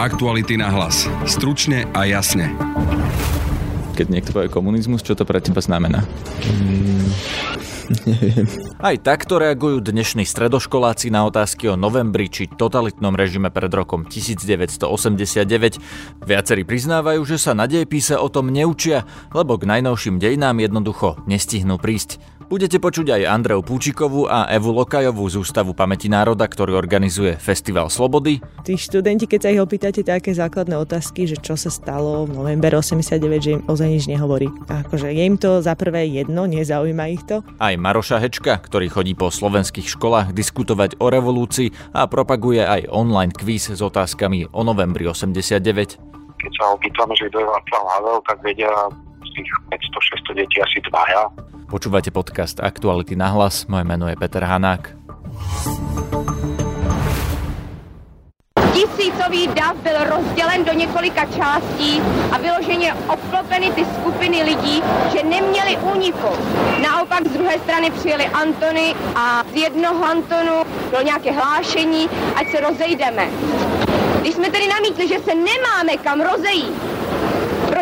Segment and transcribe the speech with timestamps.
[0.00, 1.04] Aktuality na hlas.
[1.28, 2.56] Stručne a jasne.
[4.00, 6.08] Keď niekto povie komunizmus, čo to pre teba znamená?
[6.40, 7.04] Mm,
[8.08, 8.48] neviem.
[8.80, 16.24] Aj takto reagujú dnešní stredoškoláci na otázky o novembri či totalitnom režime pred rokom 1989.
[16.24, 19.04] Viacerí priznávajú, že sa na dejepise o tom neučia,
[19.36, 22.39] lebo k najnovším dejinám jednoducho nestihnú prísť.
[22.50, 27.86] Budete počuť aj Andreu Púčikovú a Evu Lokajovú z Ústavu pamäti národa, ktorý organizuje Festival
[27.94, 28.42] Slobody.
[28.66, 32.74] Tí študenti, keď sa ich opýtate také základné otázky, že čo sa stalo v november
[32.74, 34.50] 89, že im ozaj nič nehovorí.
[34.66, 37.46] A akože je im to za prvé jedno, nezaujíma ich to.
[37.62, 43.30] Aj Maroša Hečka, ktorý chodí po slovenských školách diskutovať o revolúcii a propaguje aj online
[43.30, 46.02] kvíz s otázkami o novembri 89.
[46.42, 48.74] Keď sa opýtame, že kto je Václav Havel, tak vedia
[49.34, 49.50] tých
[50.32, 51.22] 500-600 detí asi dvaja.
[51.70, 54.90] Počúvate podcast Aktuality na hlas, moje meno je Peter Hanák.
[58.72, 62.00] Tisícový dav byl rozdělen do několika částí
[62.32, 64.82] a vyloženě obklopeny ty skupiny lidí,
[65.12, 66.28] že neměli úniku.
[66.82, 72.60] Naopak z druhé strany přijeli Antony a z jednoho Antonu bylo nějaké hlášení, ať se
[72.60, 73.28] rozejdeme.
[74.20, 76.74] Když jsme tedy namítli, že se nemáme kam rozejít,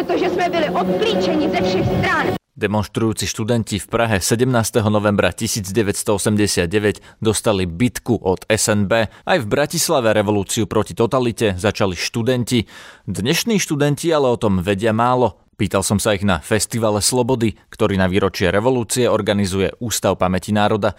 [0.09, 2.27] protože jsme byli odklíčeni ze všech stran,
[2.59, 4.83] Demonstrujúci študenti v Prahe 17.
[4.91, 8.93] novembra 1989 dostali bitku od SNB.
[9.15, 12.67] Aj v Bratislave revolúciu proti totalite začali študenti.
[13.07, 15.39] Dnešní študenti ale o tom vedia málo.
[15.55, 20.99] Pýtal som sa ich na Festivale Slobody, ktorý na výročie revolúcie organizuje Ústav pamäti národa.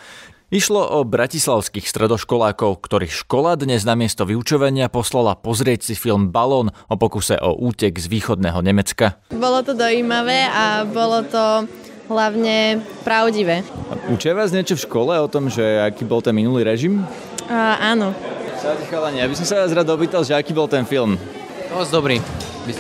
[0.50, 6.98] Išlo o bratislavských stredoškolákov, ktorých škola dnes namiesto vyučovania poslala pozrieť si film Balón o
[6.98, 9.22] pokuse o útek z východného Nemecka.
[9.30, 11.70] Bolo to dojímavé a bolo to
[12.10, 13.62] hlavne pravdivé.
[14.10, 17.06] Učia vás niečo v škole o tom, že aký bol ten minulý režim?
[17.46, 18.18] Uh, áno.
[18.58, 21.22] Sáte chalani, ja by som sa vás rád opýtal, že aký bol ten film?
[21.70, 22.18] Dosť dobrý.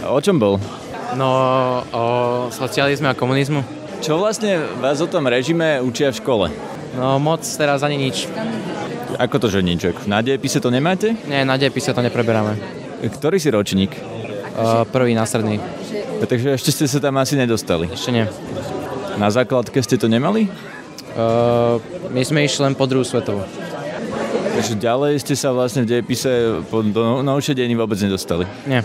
[0.02, 0.58] A o čom bol?
[1.14, 1.30] No,
[1.94, 2.04] o
[2.50, 3.62] socializme a komunizmu.
[4.02, 6.48] Čo vlastne vás o tom režime učia v škole?
[6.98, 8.26] No moc teraz ani nič.
[9.20, 9.86] Ako to, že nič?
[10.08, 11.14] Na dejepise to nemáte?
[11.28, 12.56] Nie, na dejepise to nepreberáme.
[13.04, 13.94] Ktorý si ročník?
[14.56, 15.60] Uh, prvý následný.
[16.20, 17.88] No, takže ešte ste sa tam asi nedostali?
[17.88, 18.26] Ešte nie.
[19.16, 20.52] Na základke ste to nemali?
[21.16, 21.80] Uh,
[22.12, 23.44] my sme išli len po druhú svetovú.
[24.60, 28.44] Takže ďalej ste sa vlastne v dejepise po, do novšie dejiny vôbec nedostali?
[28.68, 28.84] Nie.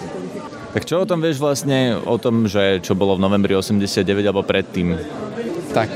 [0.75, 4.43] Tak čo o tom vieš vlastne, o tom, že čo bolo v novembri 89 alebo
[4.47, 4.99] predtým?
[5.75, 5.91] Tak,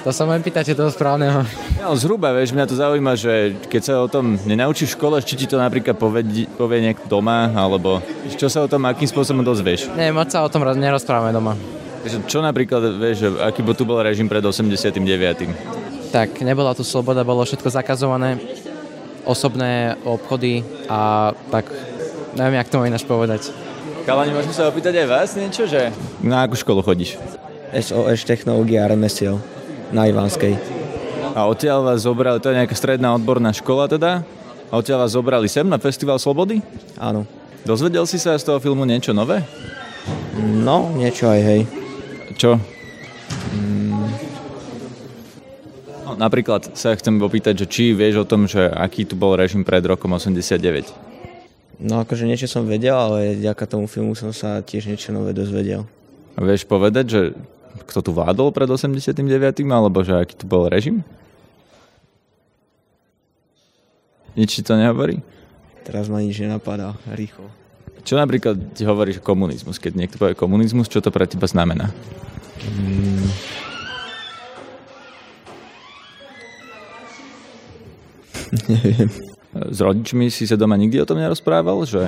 [0.00, 1.44] to sa ma pýtate toho správneho.
[1.76, 5.36] No, zhruba, vieš, mňa to zaujíma, že keď sa o tom nenaučíš v škole, či
[5.36, 8.00] ti to napríklad povie, povie niekto doma, alebo
[8.32, 9.92] čo sa o tom, akým spôsobom dozvieš?
[9.96, 11.52] Nie, moc sa o tom nerozprávame doma.
[12.24, 14.96] Čo napríklad, vieš, aký tu bol režim pred 89.
[16.10, 18.40] Tak, nebola tu sloboda, bolo všetko zakazované,
[19.28, 21.68] osobné obchody a tak,
[22.40, 23.52] neviem, jak to mám ináč povedať.
[24.08, 25.92] Kalani, môžem sa opýtať aj vás niečo, že
[26.24, 27.20] na akú školu chodíš?
[27.70, 29.38] SOS Technológia a remesiel
[29.90, 30.54] na Ivanskej.
[31.34, 34.26] A odtiaľ vás zobrali, to je nejaká stredná odborná škola teda?
[34.70, 36.62] A odtiaľ vás zobrali sem na Festival Slobody?
[36.98, 37.26] Áno.
[37.62, 39.44] Dozvedel si sa z toho filmu niečo nové?
[40.40, 41.60] No, niečo aj hej.
[42.40, 42.56] Čo?
[46.06, 49.62] No, napríklad sa chcem opýtať, že či vieš o tom, že aký tu bol režim
[49.62, 51.10] pred rokom 89?
[51.80, 55.88] No akože niečo som vedel, ale vďaka tomu filmu som sa tiež niečo nové dozvedel.
[56.36, 57.20] A vieš povedať, že
[57.90, 59.20] kto tu vládol pred 89.
[59.70, 61.02] alebo že aký tu bol režim?
[64.38, 65.20] Nič ti to nehovorí?
[65.82, 67.50] Teraz ma nič nenapadá, rýchlo.
[68.06, 69.76] Čo napríklad ti hovoríš komunizmus?
[69.82, 71.90] Keď niekto povie komunizmus, čo to pre teba znamená?
[72.62, 73.28] Hmm.
[78.70, 79.10] Neviem.
[79.50, 82.06] S rodičmi si sa doma nikdy o tom nerozprával, že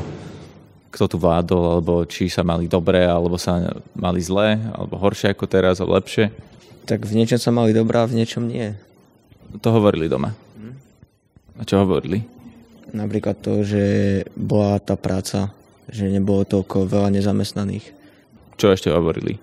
[0.93, 5.49] kto tu vládol, alebo či sa mali dobre, alebo sa mali zlé, alebo horšie ako
[5.49, 6.29] teraz, alebo lepšie?
[6.85, 8.77] Tak v niečom sa mali dobré a v niečom nie.
[9.65, 10.37] To hovorili doma.
[10.61, 10.75] Hm?
[11.57, 12.21] A čo hovorili?
[12.93, 13.85] Napríklad to, že
[14.37, 15.49] bola tá práca,
[15.89, 17.89] že nebolo toľko veľa nezamestnaných.
[18.61, 19.41] Čo ešte hovorili?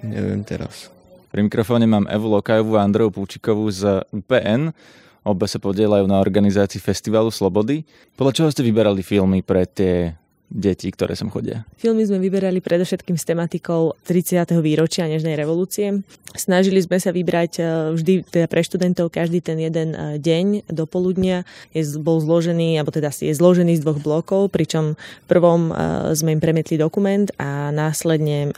[0.00, 0.88] Neviem teraz.
[1.30, 4.72] Pri mikrofóne mám Evu Lokajovú a Andreju Púčikovú z UPN.
[5.20, 7.84] Obe sa podielajú na organizácii Festivalu Slobody.
[8.16, 10.16] Podľa čoho ste vyberali filmy pre tie
[10.50, 11.62] detí, ktoré sem chodia?
[11.78, 14.50] Filmy sme vyberali predovšetkým s tematikou 30.
[14.58, 16.02] výročia Nežnej revolúcie.
[16.34, 17.62] Snažili sme sa vybrať e,
[17.94, 21.46] vždy teda pre študentov každý ten jeden e, deň do poludnia.
[21.74, 25.72] Je, bol zložený, alebo teda je zložený z dvoch blokov, pričom v prvom e,
[26.14, 28.50] sme im premietli dokument a následne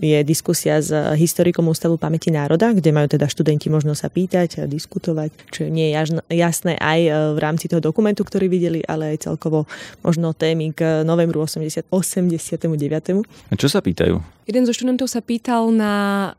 [0.00, 4.68] je diskusia s historikom Ústavu pamäti národa, kde majú teda študenti možnosť sa pýtať a
[4.68, 7.00] diskutovať, čo nie je jasné aj
[7.36, 9.64] v rámci toho dokumentu, ktorý videli, ale aj celkovo
[10.02, 13.22] možno témy k novembru 80, 89.
[13.24, 14.18] A čo sa pýtajú?
[14.44, 15.92] Jeden zo študentov sa pýtal na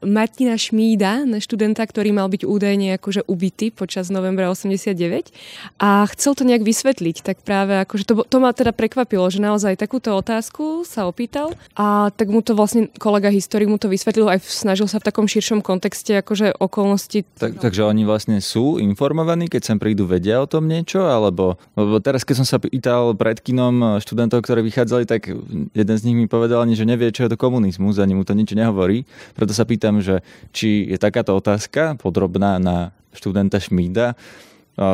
[0.06, 5.34] Martina Šmída, na študenta, ktorý mal byť údajne akože ubitý počas novembra 89
[5.82, 9.82] a chcel to nejak vysvetliť, tak práve akože to, to ma teda prekvapilo, že naozaj
[9.82, 14.46] takúto otázku sa opýtal a tak mu to vlastne kolega historik mu to vysvetlil aj
[14.46, 17.26] snažil sa v takom širšom kontexte akože okolnosti.
[17.42, 21.98] Tak, takže oni vlastne sú informovaní, keď sem prídu, vedia o tom niečo, alebo lebo
[21.98, 25.30] teraz keď som sa pýtal pred kinom študentov, ktorí vychádzali, tak
[25.74, 28.34] jeden z nich mi povedal ani, že nevie, čo je to komunizmus ani mu to
[28.34, 29.06] nič nehovorí.
[29.38, 30.26] Preto sa pýtam, že
[30.56, 34.18] či je takáto otázka podrobná na študenta Šmída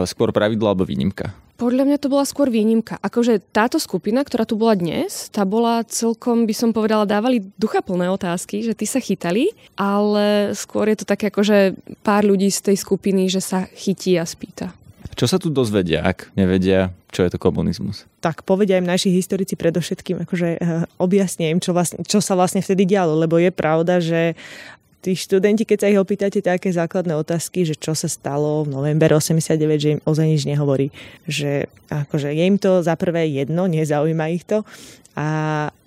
[0.06, 1.34] skôr pravidlo alebo výnimka.
[1.58, 2.98] Podľa mňa to bola skôr výnimka.
[3.06, 8.10] Akože táto skupina, ktorá tu bola dnes, tá bola celkom, by som povedala, dávali duchaplné
[8.10, 12.78] otázky, že tí sa chytali, ale skôr je to také akože pár ľudí z tej
[12.82, 14.74] skupiny, že sa chytí a spýta.
[15.16, 18.08] Čo sa tu dozvedia, ak nevedia, čo je to komunizmus?
[18.24, 22.64] Tak povedia im naši historici predovšetkým, akože uh, objasnia im, čo, vlastne, čo sa vlastne
[22.64, 24.34] vtedy dialo, lebo je pravda, že
[25.02, 29.18] tí študenti, keď sa ich opýtate také základné otázky, že čo sa stalo v november
[29.18, 30.94] 89, že im ozaj nič nehovorí.
[31.26, 34.62] Že akože je im to za prvé jedno, nezaujíma ich to
[35.18, 35.28] a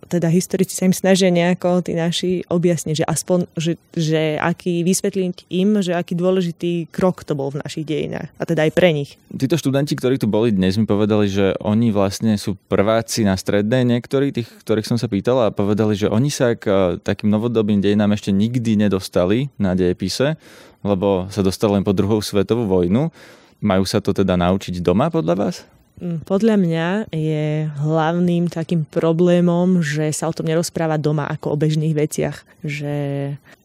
[0.09, 5.51] teda historici sa im snažia nejako tí naši objasniť, že aspoň, že, že aký vysvetliť
[5.51, 9.17] im, že aký dôležitý krok to bol v našich dejinách a teda aj pre nich.
[9.35, 13.83] Títo študenti, ktorí tu boli dnes, mi povedali, že oni vlastne sú prváci na strednej,
[13.83, 18.15] niektorí tých, ktorých som sa pýtala a povedali, že oni sa k takým novodobým dejinám
[18.15, 20.39] ešte nikdy nedostali na dejepise,
[20.85, 23.11] lebo sa dostali len po druhou svetovú vojnu.
[23.65, 25.57] Majú sa to teda naučiť doma podľa vás?
[26.05, 31.61] Mm, podľa mňa je hlavným takým problémom, že sa o tom nerozpráva doma ako o
[31.61, 32.45] bežných veciach.
[32.61, 32.93] Že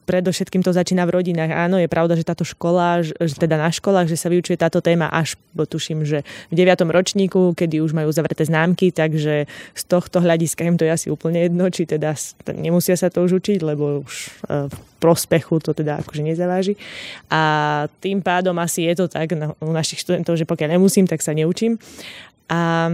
[0.09, 1.53] predovšetkým to začína v rodinách.
[1.53, 5.05] Áno, je pravda, že táto škola, že teda na školách, že sa vyučuje táto téma
[5.05, 6.81] až, bo tuším, že v 9.
[6.89, 9.45] ročníku, kedy už majú zavreté známky, takže
[9.77, 12.17] z tohto hľadiska im to je asi úplne jedno, či teda
[12.57, 14.29] nemusia sa to už učiť, lebo už e,
[14.73, 16.73] v prospechu to teda akože nezaváži.
[17.29, 17.41] A
[18.01, 21.77] tým pádom asi je to tak u našich študentov, že pokiaľ nemusím, tak sa neučím.
[22.49, 22.89] A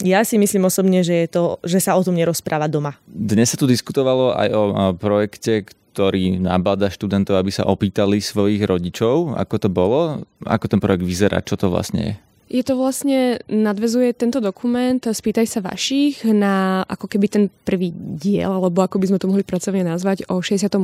[0.00, 2.96] ja si myslím osobne, že, je to, že sa o tom nerozpráva doma.
[3.04, 4.62] Dnes sa tu diskutovalo aj o
[4.96, 11.04] projekte, ktorý nabada študentov, aby sa opýtali svojich rodičov, ako to bolo, ako ten projekt
[11.04, 12.14] vyzerá, čo to vlastne je.
[12.50, 18.50] Je to vlastne, nadvezuje tento dokument Spýtaj sa vašich na ako keby ten prvý diel,
[18.50, 20.74] alebo ako by sme to mohli pracovne nazvať, o 68.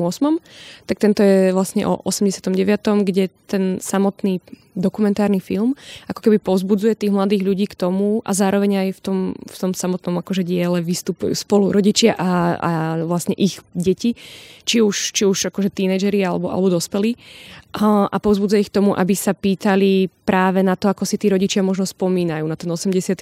[0.86, 2.54] Tak tento je vlastne o 89.,
[3.02, 4.38] kde ten samotný
[4.76, 5.72] dokumentárny film,
[6.06, 9.72] ako keby povzbudzuje tých mladých ľudí k tomu a zároveň aj v tom, v tom
[9.72, 12.30] samotnom akože diele vystupujú spolu rodičia a,
[12.60, 12.70] a
[13.08, 14.14] vlastne ich deti,
[14.68, 17.16] či už, či už akože tínedžeri alebo, alebo dospelí
[17.76, 21.60] a povzbudzuje ich k tomu, aby sa pýtali práve na to, ako si tí rodičia
[21.60, 23.20] možno spomínajú na ten 89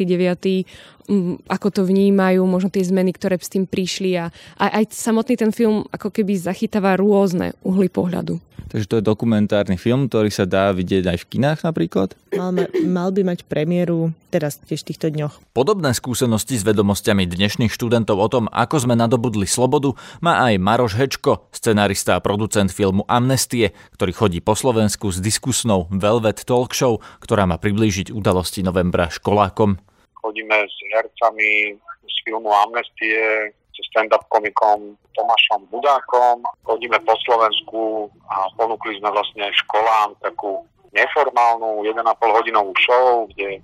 [1.10, 4.30] mm, ako to vnímajú, možno tie zmeny, ktoré s tým prišli a
[4.62, 8.38] aj, aj samotný ten film ako keby zachytáva rôzne uhly pohľadu.
[8.70, 12.16] Takže to je dokumentárny film, ktorý sa dá vidieť aj v kinách napríklad?
[12.32, 15.52] Mal, mal by mať premiéru teraz tiež v týchto dňoch.
[15.52, 19.92] Podobné skúsenosti s vedomosťami dnešných študentov o tom, ako sme nadobudli slobodu,
[20.24, 25.84] má aj Maroš Hečko, scenarista a producent filmu Amnestie, ktorý chodí po Slovensku s diskusnou
[25.92, 29.76] Velvet Talk Show, ktorá má priblížiť udalosti novembra školákom.
[30.24, 31.76] Chodíme s hercami
[32.08, 36.46] z filmu Amnestie, so stand-up komikom Tomášom Budákom.
[36.62, 40.62] Chodíme po Slovensku a ponúkli sme vlastne školám takú
[40.94, 43.60] neformálnu 1,5 hodinovú show, kde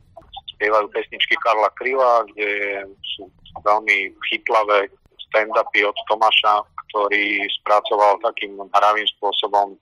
[0.59, 2.85] spievajú pesničky Karla Kryla, kde
[3.17, 3.31] sú
[3.65, 4.93] veľmi chytlavé
[5.31, 9.77] stand-upy od Tomáša, ktorý spracoval takým hravým spôsobom e,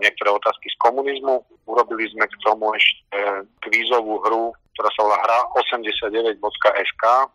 [0.00, 1.44] niektoré otázky z komunizmu.
[1.68, 3.20] Urobili sme k tomu ešte
[3.60, 7.28] kvízovú hru, ktorá sa volá hra 89.sk, e,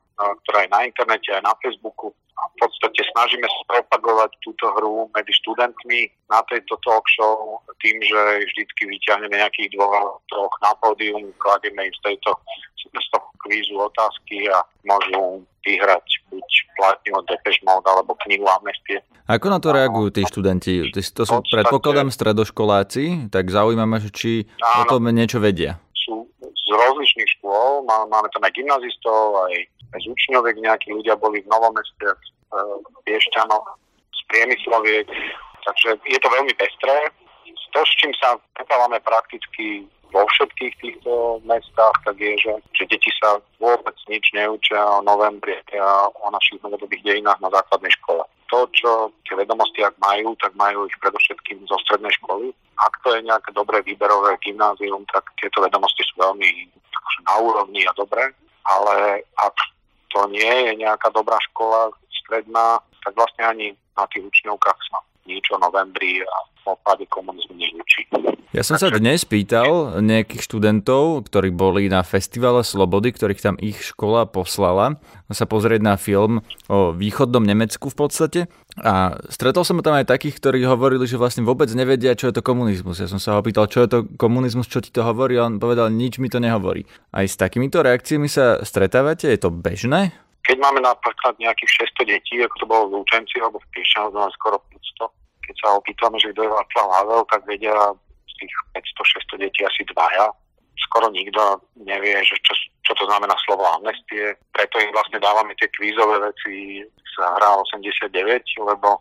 [0.46, 5.06] ktorá je na internete aj na Facebooku a v podstate snažíme sa propagovať túto hru
[5.14, 11.30] medzi študentmi na tejto talk show tým, že vždycky vyťahneme nejakých dvoch, troch na pódium,
[11.38, 12.34] kladieme im z tejto
[12.92, 19.00] z toho kvízu otázky a môžu vyhrať buď platňu od Depeche Mode alebo knihu Amnestie.
[19.30, 20.92] Ako na to reagujú tí študenti?
[20.92, 25.80] To sú, predpokladám, stredoškoláci, tak zaujíma ma, či áno, o tom niečo vedia.
[26.76, 27.84] Rozličných škôl.
[27.86, 29.54] Máme tam aj gymnazistov, aj,
[29.96, 32.08] aj z učňoviek, nejakí ľudia boli v Novom meste,
[32.52, 33.68] v Piešťanoch,
[34.12, 35.08] z priemysloviek.
[35.62, 37.12] Takže je to veľmi pestré.
[37.72, 43.08] To, s čím sa stretávame prakticky vo všetkých týchto mestách, tak je, že, že deti
[43.16, 48.24] sa vôbec nič neučia o novembri a o našich novodobých dejinách na základnej škole.
[48.52, 52.52] To, čo tie vedomosti, ak majú, tak majú ich predovšetkým zo strednej školy.
[52.84, 56.68] Ak to je nejaké dobré výberové gymnázium, tak tieto vedomosti sú veľmi
[57.32, 58.28] na úrovni a dobré,
[58.68, 59.56] ale ak
[60.12, 65.48] to nie je nejaká dobrá škola stredná, tak vlastne ani na tých učňovkách sa nič
[65.56, 68.04] o novembri a o páde komunizmu neučí.
[68.52, 73.80] Ja som sa dnes pýtal nejakých študentov, ktorí boli na festivale Slobody, ktorých tam ich
[73.80, 75.00] škola poslala,
[75.32, 78.40] sa pozrieť na film o východnom Nemecku v podstate.
[78.76, 82.44] A stretol som tam aj takých, ktorí hovorili, že vlastne vôbec nevedia, čo je to
[82.44, 83.00] komunizmus.
[83.00, 85.56] Ja som sa ho pýtal, čo je to komunizmus, čo ti to hovorí, a on
[85.56, 86.84] povedal, nič mi to nehovorí.
[87.16, 89.32] Aj s takýmito reakciami sa stretávate?
[89.32, 90.12] Je to bežné?
[90.44, 94.60] Keď máme napríklad nejakých 600 detí, ako to bolo v Lučenci alebo v Piešťanoch, skoro
[95.00, 95.08] 500,
[95.48, 97.96] keď sa opýtame, že kto je Václav Havel, tak vedia
[98.42, 98.54] tých
[99.38, 100.34] 500-600 detí asi dvaja.
[100.90, 104.34] Skoro nikto nevie, že čo, čo to znamená slovo amnestie.
[104.50, 108.10] Preto im vlastne dávame tie kvízové veci z hra 89,
[108.66, 108.98] lebo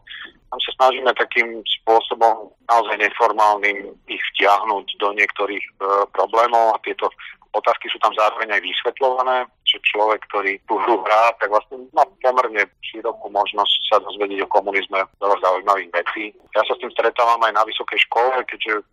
[0.50, 5.72] tam sa snažíme takým spôsobom naozaj neformálnym ich vtiahnuť do niektorých e,
[6.10, 7.06] problémov a tieto
[7.54, 12.06] otázky sú tam zároveň aj vysvetľované, že človek, ktorý tú hru hrá, tak vlastne má
[12.22, 16.34] pomerne širokú možnosť sa dozvedieť o komunizme veľa zaujímavých vecí.
[16.54, 18.86] Ja sa s tým stretávam aj na vysokej škole, keďže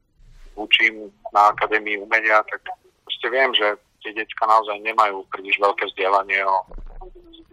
[0.57, 2.65] učím na Akadémii umenia, tak
[3.05, 6.57] proste viem, že tie detská naozaj nemajú príliš veľké vzdelanie o,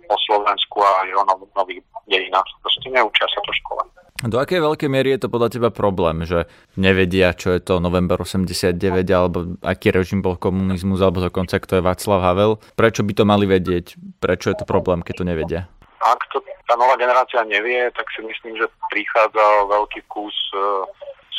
[0.09, 2.49] o Slovensku a aj o nov, nových dejinách.
[2.65, 3.85] Proste neučia sa to škole.
[4.25, 6.49] Do akej veľkej miery je to podľa teba problém, že
[6.81, 8.73] nevedia, čo je to november 89,
[9.13, 12.57] alebo aký režim bol komunizmus, alebo dokonca kto je Václav Havel?
[12.73, 14.01] Prečo by to mali vedieť?
[14.23, 15.61] Prečo je to problém, keď to nevedia?
[16.01, 20.89] Ak to tá nová generácia nevie, tak si myslím, že prichádza veľký kus uh,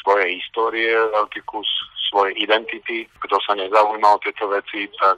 [0.06, 1.66] svojej histórie, veľký kus
[2.14, 3.10] svojej identity.
[3.26, 5.18] Kto sa nezaujíma o tieto veci, tak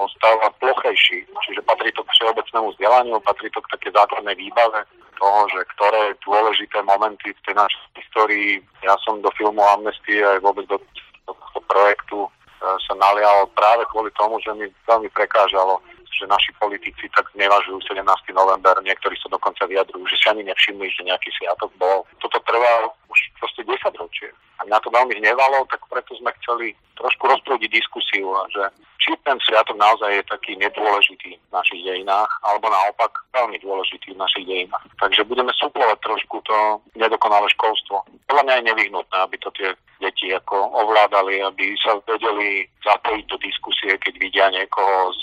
[0.00, 1.28] ostáva plochejší.
[1.44, 4.88] Čiže patrí to k všeobecnému vzdelaniu, patrí to k také základnej výbave
[5.18, 8.62] toho, že ktoré dôležité momenty v tej našej histórii.
[8.86, 10.78] Ja som do filmu Amnesty aj vôbec do
[11.26, 12.30] tohto projektu e,
[12.62, 15.82] sa nalial práve kvôli tomu, že mi veľmi prekážalo
[16.14, 18.02] že naši politici tak znevažujú 17.
[18.32, 22.06] november, niektorí sa dokonca vyjadrujú, že si ani nevšimli, že nejaký sviatok bol.
[22.18, 24.30] Toto trvá už proste 10 ročie.
[24.58, 28.66] A mňa to veľmi hnevalo, tak preto sme chceli trošku rozprúdiť diskusiu, že
[28.98, 34.20] či ten sviatok naozaj je taký nedôležitý v našich dejinách, alebo naopak veľmi dôležitý v
[34.20, 34.82] našich dejinách.
[34.98, 38.02] Takže budeme suplovať trošku to nedokonalé školstvo.
[38.26, 39.70] Podľa mňa je nevyhnutné, aby to tie
[40.02, 45.22] deti ako ovládali, aby sa vedeli zapojiť do diskusie, keď vidia niekoho z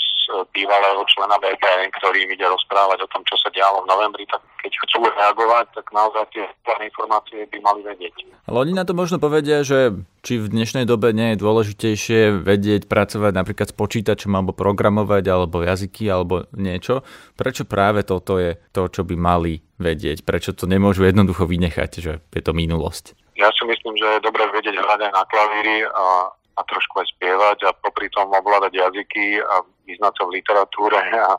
[0.53, 4.41] bývalého člena VPN, ktorý im ide rozprávať o tom, čo sa dialo v novembri, tak
[4.61, 6.45] keď chcú reagovať, tak naozaj tie
[6.85, 8.25] informácie by mali vedieť.
[8.45, 9.93] Ale oni na to možno povedia, že
[10.25, 15.65] či v dnešnej dobe nie je dôležitejšie vedieť pracovať napríklad s počítačom alebo programovať alebo
[15.65, 17.05] jazyky alebo niečo.
[17.37, 20.25] Prečo práve toto je to, čo by mali vedieť?
[20.25, 23.17] Prečo to nemôžu jednoducho vynechať, že je to minulosť?
[23.35, 27.07] Ja si myslím, že je dobre vedieť hrať aj na klavíri a a trošku aj
[27.19, 31.35] spievať a popri tom ovládať jazyky a vyznať sa v literatúre a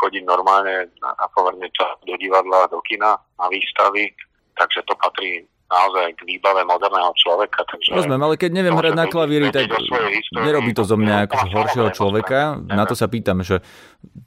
[0.00, 4.08] chodiť normálne a pomerne čas do divadla, do kina, na výstavy.
[4.56, 7.64] Takže to patrí naozaj k výbave moderného človeka.
[7.64, 9.72] Takže Rozumiem, ale keď neviem hrať na klavíri, tak
[10.36, 12.60] nerobí to zo mňa ako horšieho človeka.
[12.68, 13.64] Na to sa pýtam, že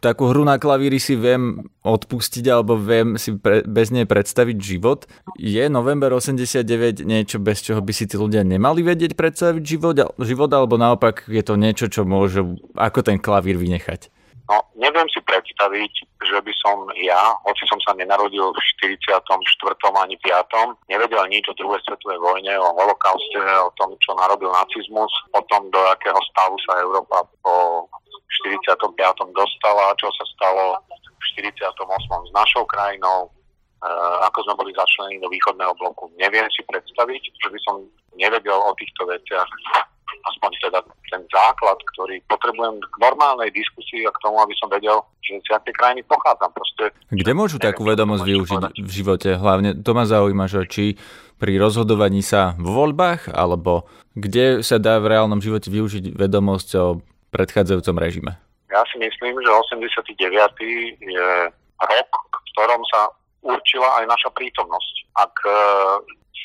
[0.02, 5.06] takú hru na klavíri si viem odpustiť alebo viem si pre, bez nej predstaviť život.
[5.38, 10.50] Je november 89 niečo, bez čoho by si tí ľudia nemali vedieť predstaviť život, život
[10.50, 12.42] alebo naopak je to niečo, čo môže
[12.74, 14.15] ako ten klavír vynechať?
[14.46, 19.10] No, neviem si predstaviť, že by som ja, hoci som sa nenarodil v 44.
[19.98, 20.86] ani 5.
[20.86, 25.66] nevedel nič o druhej svetovej vojne, o holokauste, o tom, čo narobil nacizmus, o tom,
[25.74, 27.90] do akého stavu sa Európa po
[28.46, 28.86] 45.
[29.34, 31.66] dostala, čo sa stalo v 48.
[32.30, 33.26] s našou krajinou,
[33.82, 33.90] e,
[34.30, 36.14] ako sme boli začlení do východného bloku.
[36.22, 37.82] Neviem si predstaviť, že by som
[38.14, 39.50] nevedel o týchto veciach
[40.26, 40.80] aspoň teda
[41.10, 45.54] ten základ, ktorý potrebujem k normálnej diskusii a k tomu, aby som vedel, že z
[45.54, 46.52] aké krajiny pochádzam.
[46.54, 49.30] Proste, Kde môžu takú vedomosť využiť v živote?
[49.38, 50.86] Hlavne to ma zaujíma, že či
[51.36, 56.86] pri rozhodovaní sa v voľbách, alebo kde sa dá v reálnom živote využiť vedomosť o
[57.36, 58.32] predchádzajúcom režime?
[58.72, 60.16] Ja si myslím, že 89.
[61.04, 61.28] je
[61.80, 63.12] rok, v ktorom sa
[63.46, 64.96] určila aj naša prítomnosť.
[65.22, 65.34] Ak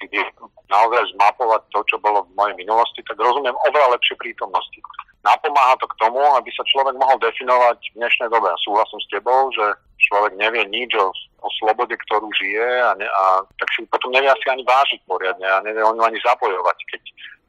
[0.00, 0.24] si vie
[0.72, 4.80] naozaj zmapovať to, čo bolo v mojej minulosti, tak rozumiem oveľa lepšie prítomnosti.
[5.20, 8.48] napomáha to k tomu, aby sa človek mohol definovať v dnešnej dobe.
[8.48, 9.76] A súhlasím s tebou, že
[10.08, 11.12] človek nevie nič o,
[11.44, 15.44] o slobode, ktorú žije a, ne, a tak si potom nevie asi ani vážiť poriadne
[15.44, 17.02] a nevie o ňu ani zapojovať, keď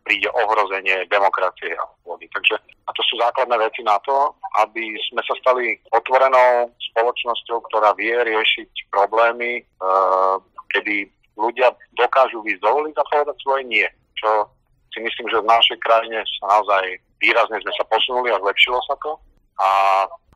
[0.03, 2.25] príde ohrozenie demokracie a slobody.
[2.33, 7.95] Takže a to sú základné veci na to, aby sme sa stali otvorenou spoločnosťou, ktorá
[7.95, 9.63] vie riešiť problémy, e,
[10.75, 11.07] kedy
[11.39, 13.87] ľudia dokážu výjsť do a povedať svoje nie.
[14.19, 14.49] Čo
[14.91, 16.83] si myslím, že v našej krajine sa naozaj
[17.23, 19.11] výrazne sme sa posunuli a zlepšilo sa to.
[19.61, 19.67] A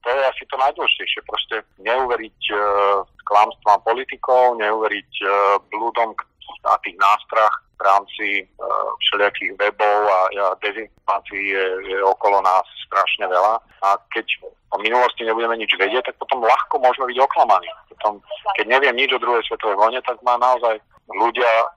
[0.05, 1.21] to je asi to najdôležitejšie.
[1.25, 2.55] Proste neuveriť e,
[3.25, 5.27] klamstvám politikov, neuveriť e,
[5.73, 6.13] blúdom
[6.65, 8.43] a tých nástrach v rámci e,
[9.03, 13.59] všelijakých webov a, a dezinformácií je, je okolo nás strašne veľa.
[13.83, 14.25] A keď
[14.71, 17.69] o minulosti nebudeme nič vedieť, tak potom ľahko môžeme byť oklamaní.
[17.95, 18.19] Potom,
[18.59, 20.79] keď neviem nič o druhej svetovej vojne, tak ma naozaj
[21.11, 21.67] ľudia e,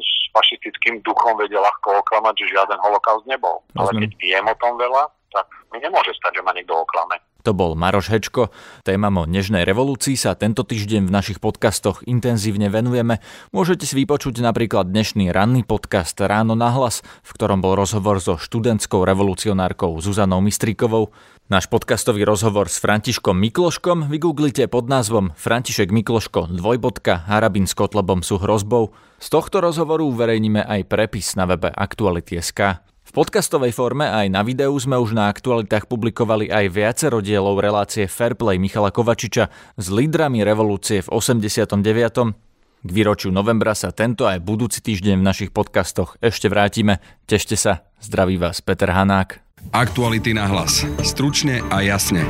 [0.00, 3.64] s fašistickým duchom vedia ľahko oklamať, že žiaden holokaust nebol.
[3.76, 7.18] Ale keď viem o tom veľa, tak mi nemôže stať, že ma niekto oklame.
[7.44, 8.52] To bol Maroš Hečko.
[8.84, 13.24] Témam o Nežnej revolúcii sa tento týždeň v našich podcastoch intenzívne venujeme.
[13.56, 18.36] Môžete si vypočuť napríklad dnešný ranný podcast Ráno na hlas, v ktorom bol rozhovor so
[18.36, 21.16] študentskou revolucionárkou Zuzanou Mistrikovou.
[21.50, 28.22] Náš podcastový rozhovor s Františkom Mikloškom vygooglite pod názvom František Mikloško dvojbodka Harabin s Kotlobom
[28.22, 28.94] sú hrozbou.
[29.18, 32.89] Z tohto rozhovoru uverejníme aj prepis na webe Aktuality.sk.
[33.10, 38.06] V podcastovej forme aj na videu sme už na aktualitách publikovali aj viacero dielov relácie
[38.06, 41.74] Fairplay Michala Kovačiča s lídrami revolúcie v 89.
[41.74, 47.02] K výročiu novembra sa tento aj budúci týždeň v našich podcastoch ešte vrátime.
[47.26, 49.42] Tešte sa, zdraví vás Peter Hanák.
[49.74, 50.86] Aktuality na hlas.
[51.02, 52.22] Stručne a jasne.